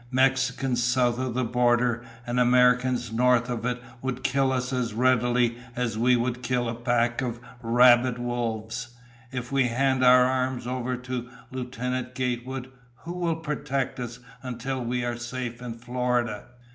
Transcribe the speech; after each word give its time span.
Mexicans 0.09 0.81
south 0.81 1.19
of 1.19 1.35
the 1.35 1.43
border 1.43 2.03
and 2.25 2.39
Americans 2.39 3.11
north 3.13 3.51
of 3.51 3.63
it 3.67 3.79
would 4.01 4.23
kill 4.23 4.51
us 4.51 4.73
as 4.73 4.95
readily 4.95 5.59
as 5.75 5.95
we 5.95 6.15
would 6.15 6.41
kill 6.41 6.67
a 6.67 6.73
pack 6.73 7.21
of 7.21 7.39
rabid 7.61 8.17
wolves. 8.17 8.95
If 9.31 9.51
we 9.51 9.65
hand 9.65 10.03
our 10.03 10.23
arms 10.25 10.65
over 10.65 10.97
to 10.97 11.29
Lieutenant 11.51 12.15
Gatewood, 12.15 12.71
who 13.03 13.13
will 13.13 13.35
protect 13.35 13.99
us 13.99 14.17
until 14.41 14.83
we 14.83 15.05
are 15.05 15.17
safe 15.17 15.61
in 15.61 15.75
Florida?" 15.75 16.45